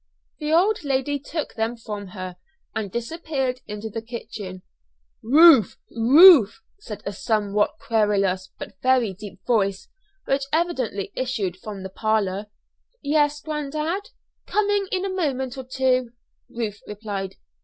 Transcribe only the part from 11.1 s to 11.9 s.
issued from the